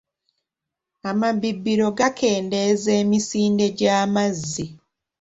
[1.11, 4.65] Amabibiro gakendeeza emisinde gy'amazzi.